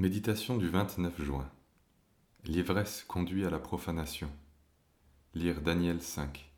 Méditation 0.00 0.56
du 0.56 0.68
29 0.68 1.20
juin. 1.20 1.50
L'ivresse 2.44 3.02
conduit 3.08 3.44
à 3.44 3.50
la 3.50 3.58
profanation. 3.58 4.30
Lire 5.34 5.60
Daniel 5.60 6.00
5. 6.00 6.52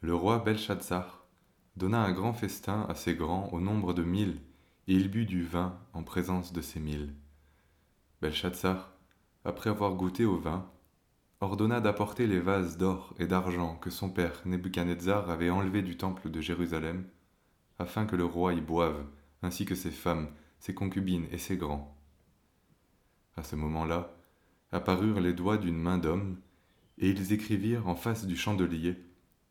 Le 0.00 0.14
roi 0.14 0.38
Belshazzar 0.38 1.26
donna 1.74 2.04
un 2.04 2.12
grand 2.12 2.34
festin 2.34 2.86
à 2.88 2.94
ses 2.94 3.16
grands 3.16 3.48
au 3.50 3.58
nombre 3.58 3.92
de 3.92 4.04
mille, 4.04 4.36
et 4.86 4.94
il 4.94 5.10
but 5.10 5.26
du 5.26 5.42
vin 5.42 5.76
en 5.92 6.04
présence 6.04 6.52
de 6.52 6.60
ces 6.60 6.78
mille. 6.78 7.14
Belshazzar, 8.22 8.92
après 9.44 9.70
avoir 9.70 9.94
goûté 9.94 10.24
au 10.24 10.38
vin, 10.38 10.70
ordonna 11.40 11.80
d'apporter 11.80 12.28
les 12.28 12.38
vases 12.38 12.78
d'or 12.78 13.12
et 13.18 13.26
d'argent 13.26 13.74
que 13.74 13.90
son 13.90 14.08
père 14.08 14.40
Nebuchadnezzar 14.44 15.28
avait 15.28 15.50
enlevés 15.50 15.82
du 15.82 15.96
temple 15.96 16.30
de 16.30 16.40
Jérusalem, 16.40 17.08
afin 17.80 18.06
que 18.06 18.14
le 18.14 18.24
roi 18.24 18.54
y 18.54 18.60
boive, 18.60 19.04
ainsi 19.42 19.64
que 19.64 19.74
ses 19.74 19.90
femmes, 19.90 20.28
ses 20.60 20.74
concubines 20.74 21.26
et 21.32 21.38
ses 21.38 21.56
grands. 21.56 21.96
À 23.36 23.42
ce 23.42 23.56
moment-là, 23.56 24.14
apparurent 24.70 25.20
les 25.20 25.32
doigts 25.32 25.56
d'une 25.56 25.80
main 25.80 25.98
d'homme, 25.98 26.38
et 26.98 27.08
ils 27.08 27.32
écrivirent 27.32 27.88
en 27.88 27.96
face 27.96 28.26
du 28.26 28.36
chandelier, 28.36 28.96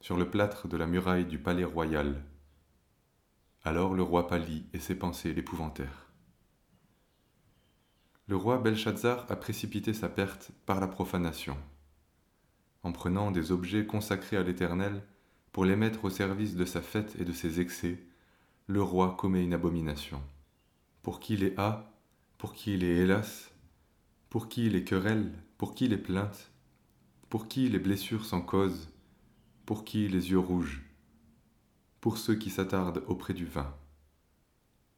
sur 0.02 0.16
le 0.16 0.30
plâtre 0.30 0.68
de 0.68 0.78
la 0.78 0.86
muraille 0.86 1.26
du 1.26 1.40
palais 1.40 1.66
royal. 1.66 2.24
Alors 3.64 3.94
le 3.94 4.04
roi 4.04 4.28
pâlit 4.28 4.66
et 4.72 4.80
ses 4.80 4.96
pensées 4.96 5.34
l'épouvantèrent. 5.34 6.06
Le 8.28 8.38
roi 8.38 8.60
Belshazzar 8.60 9.26
a 9.30 9.36
précipité 9.36 9.94
sa 9.94 10.08
perte 10.08 10.52
par 10.66 10.80
la 10.80 10.88
profanation. 10.88 11.58
En 12.84 12.94
prenant 12.94 13.32
des 13.32 13.52
objets 13.52 13.86
consacrés 13.86 14.38
à 14.38 14.44
l'Éternel 14.44 15.04
pour 15.52 15.66
les 15.66 15.76
mettre 15.76 16.06
au 16.06 16.10
service 16.10 16.56
de 16.56 16.64
sa 16.64 16.82
fête 16.82 17.16
et 17.20 17.26
de 17.26 17.34
ses 17.34 17.60
excès, 17.60 18.00
le 18.68 18.82
roi 18.82 19.18
commet 19.18 19.44
une 19.44 19.56
abomination 19.56 20.22
pour 21.02 21.20
qui 21.20 21.38
les 21.38 21.54
a, 21.58 21.92
pour 22.38 22.54
qui 22.54 22.78
les 22.78 23.02
hélas, 23.02 23.52
pour 24.30 24.50
qui 24.50 24.70
les 24.70 24.84
querelles, 24.84 25.32
pour 25.58 25.76
qui 25.76 25.88
les 25.88 25.98
plaintes, 25.98 26.52
pour 27.30 27.48
qui 27.48 27.70
les 27.70 27.80
blessures 27.80 28.26
sans 28.26 28.42
cause, 28.42 28.90
pour 29.66 29.86
qui 29.86 30.08
les 30.08 30.32
yeux 30.32 30.40
rouges, 30.40 30.84
pour 32.02 32.18
ceux 32.18 32.36
qui 32.36 32.50
s'attardent 32.50 33.04
auprès 33.08 33.34
du 33.34 33.46
vin. 33.46 33.76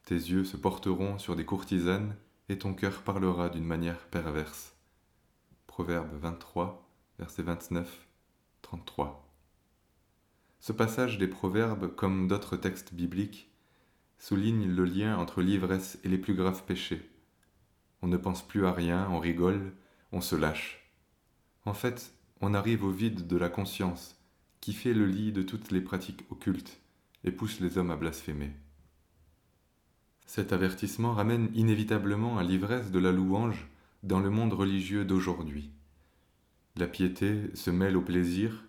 Tes 0.03 0.15
yeux 0.15 0.43
se 0.43 0.57
porteront 0.57 1.19
sur 1.19 1.35
des 1.35 1.45
courtisanes 1.45 2.15
et 2.49 2.57
ton 2.57 2.73
cœur 2.73 3.01
parlera 3.01 3.49
d'une 3.49 3.65
manière 3.65 4.07
perverse. 4.07 4.75
Proverbe 5.67 6.13
23, 6.19 6.89
verset 7.19 7.43
29, 7.43 8.07
33. 8.61 9.27
Ce 10.59 10.71
passage 10.71 11.17
des 11.17 11.27
Proverbes, 11.27 11.95
comme 11.95 12.27
d'autres 12.27 12.57
textes 12.57 12.93
bibliques, 12.93 13.50
souligne 14.21 14.71
le 14.71 14.85
lien 14.85 15.17
entre 15.17 15.41
l'ivresse 15.41 15.97
et 16.03 16.07
les 16.07 16.19
plus 16.19 16.35
graves 16.35 16.63
péchés. 16.63 17.09
On 18.03 18.07
ne 18.07 18.17
pense 18.17 18.47
plus 18.47 18.67
à 18.67 18.71
rien, 18.71 19.09
on 19.09 19.19
rigole, 19.19 19.73
on 20.11 20.21
se 20.21 20.35
lâche. 20.35 20.87
En 21.65 21.73
fait, 21.73 22.13
on 22.39 22.53
arrive 22.53 22.83
au 22.83 22.91
vide 22.91 23.25
de 23.25 23.35
la 23.35 23.49
conscience, 23.49 24.15
qui 24.61 24.73
fait 24.73 24.93
le 24.93 25.07
lit 25.07 25.31
de 25.31 25.41
toutes 25.41 25.71
les 25.71 25.81
pratiques 25.81 26.23
occultes 26.29 26.79
et 27.23 27.31
pousse 27.31 27.59
les 27.59 27.79
hommes 27.79 27.89
à 27.89 27.95
blasphémer. 27.95 28.51
Cet 30.27 30.53
avertissement 30.53 31.13
ramène 31.13 31.49
inévitablement 31.55 32.37
à 32.37 32.43
l'ivresse 32.43 32.91
de 32.91 32.99
la 32.99 33.11
louange 33.11 33.67
dans 34.03 34.19
le 34.19 34.29
monde 34.29 34.53
religieux 34.53 35.03
d'aujourd'hui. 35.03 35.71
La 36.75 36.87
piété 36.87 37.49
se 37.55 37.71
mêle 37.71 37.97
au 37.97 38.01
plaisir, 38.01 38.65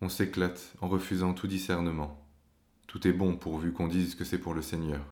on 0.00 0.08
s'éclate 0.08 0.74
en 0.80 0.88
refusant 0.88 1.34
tout 1.34 1.46
discernement. 1.46 2.23
Tout 2.94 3.08
est 3.08 3.12
bon 3.12 3.34
pourvu 3.34 3.72
qu'on 3.72 3.88
dise 3.88 4.14
que 4.14 4.22
c'est 4.22 4.38
pour 4.38 4.54
le 4.54 4.62
Seigneur. 4.62 5.04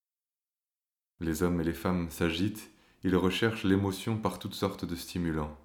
Les 1.18 1.42
hommes 1.42 1.60
et 1.60 1.64
les 1.64 1.72
femmes 1.72 2.10
s'agitent, 2.10 2.70
ils 3.02 3.16
recherchent 3.16 3.64
l'émotion 3.64 4.18
par 4.18 4.38
toutes 4.38 4.54
sortes 4.54 4.84
de 4.84 4.94
stimulants. 4.94 5.58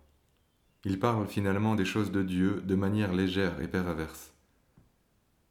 Ils 0.83 0.99
parlent 0.99 1.27
finalement 1.27 1.75
des 1.75 1.85
choses 1.85 2.11
de 2.11 2.23
Dieu 2.23 2.63
de 2.65 2.73
manière 2.73 3.13
légère 3.13 3.61
et 3.61 3.67
perverse. 3.67 4.33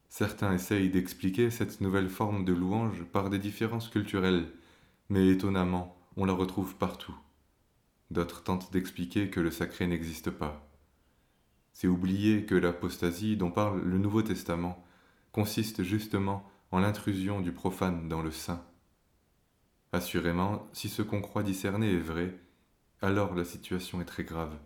Certains 0.09 0.51
essayent 0.51 0.89
d'expliquer 0.89 1.51
cette 1.51 1.79
nouvelle 1.79 2.09
forme 2.09 2.43
de 2.43 2.51
louange 2.51 3.01
par 3.13 3.29
des 3.29 3.39
différences 3.39 3.87
culturelles, 3.87 4.51
mais 5.07 5.29
étonnamment, 5.29 5.97
on 6.17 6.25
la 6.25 6.33
retrouve 6.33 6.75
partout. 6.75 7.15
D'autres 8.11 8.43
tentent 8.43 8.73
d'expliquer 8.73 9.29
que 9.29 9.39
le 9.39 9.51
sacré 9.51 9.87
n'existe 9.87 10.31
pas. 10.31 10.69
C'est 11.71 11.87
oublier 11.87 12.43
que 12.43 12.55
l'apostasie 12.55 13.37
dont 13.37 13.51
parle 13.51 13.81
le 13.85 13.99
Nouveau 13.99 14.21
Testament 14.21 14.83
consiste 15.31 15.83
justement 15.83 16.45
en 16.71 16.79
l'intrusion 16.79 17.41
du 17.41 17.51
profane 17.51 18.09
dans 18.09 18.21
le 18.21 18.31
saint. 18.31 18.65
Assurément, 19.93 20.67
si 20.73 20.89
ce 20.89 21.01
qu'on 21.01 21.21
croit 21.21 21.43
discerner 21.43 21.93
est 21.93 21.99
vrai, 21.99 22.37
alors 23.01 23.35
la 23.35 23.45
situation 23.45 24.01
est 24.01 24.05
très 24.05 24.23
grave. 24.23 24.57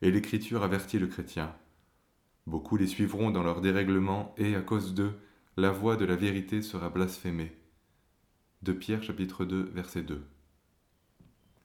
Et 0.00 0.10
l'Écriture 0.10 0.62
avertit 0.62 0.98
le 0.98 1.06
chrétien. 1.06 1.54
Beaucoup 2.46 2.76
les 2.76 2.86
suivront 2.86 3.30
dans 3.30 3.42
leur 3.42 3.60
dérèglement 3.60 4.34
et, 4.38 4.54
à 4.54 4.62
cause 4.62 4.94
d'eux, 4.94 5.18
la 5.56 5.70
voix 5.70 5.96
de 5.96 6.04
la 6.04 6.16
vérité 6.16 6.62
sera 6.62 6.88
blasphémée. 6.88 7.56
De 8.62 8.72
Pierre 8.72 9.02
chapitre 9.02 9.44
2 9.44 9.70
verset 9.74 10.02
2. 10.02 10.24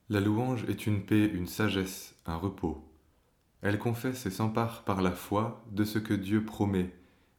La 0.09 0.19
louange 0.19 0.65
est 0.65 0.85
une 0.85 1.05
paix, 1.05 1.25
une 1.25 1.47
sagesse, 1.47 2.15
un 2.25 2.35
repos. 2.35 2.83
Elle 3.61 3.79
confesse 3.79 4.25
et 4.25 4.31
s'empare 4.31 4.83
par 4.83 5.01
la 5.01 5.11
foi 5.11 5.63
de 5.71 5.85
ce 5.85 5.99
que 5.99 6.13
Dieu 6.13 6.43
promet 6.43 6.93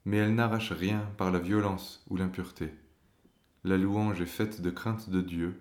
mais 0.04 0.19
elle 0.19 0.34
n'arrache 0.34 0.72
rien 0.72 1.00
par 1.16 1.31
la 1.31 1.38
violence 1.38 2.04
ou 2.09 2.16
l'impureté. 2.16 2.70
La 3.65 3.78
louange 3.78 4.20
est 4.20 4.26
faite 4.26 4.60
de 4.60 4.70
crainte 4.70 5.09
de 5.09 5.20
Dieu, 5.20 5.60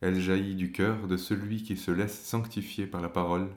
elle 0.00 0.20
jaillit 0.20 0.54
du 0.54 0.70
cœur 0.70 1.08
de 1.08 1.16
celui 1.16 1.62
qui 1.62 1.76
se 1.76 1.90
laisse 1.90 2.24
sanctifier 2.24 2.86
par 2.86 3.00
la 3.00 3.08
parole. 3.08 3.48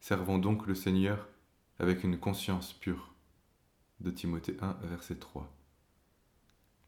Servons 0.00 0.38
donc 0.38 0.66
le 0.66 0.74
Seigneur 0.74 1.28
avec 1.78 2.02
une 2.02 2.18
conscience 2.18 2.72
pure. 2.72 3.14
De 4.00 4.10
Timothée 4.10 4.56
1, 4.60 4.78
verset 4.84 5.16
3. 5.16 5.52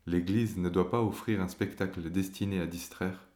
L'Église 0.07 0.57
ne 0.57 0.69
doit 0.69 0.91
pas 0.91 1.03
offrir 1.03 1.41
un 1.41 1.49
spectacle 1.49 2.11
destiné 2.11 2.61
à 2.61 2.67
distraire. 2.67 3.29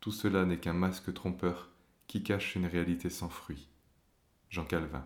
Tout 0.00 0.12
cela 0.12 0.44
n'est 0.44 0.58
qu'un 0.58 0.72
masque 0.72 1.12
trompeur 1.14 1.70
qui 2.06 2.22
cache 2.22 2.54
une 2.54 2.66
réalité 2.66 3.10
sans 3.10 3.28
fruit. 3.28 3.68
Jean 4.50 4.64
Calvin. 4.64 5.04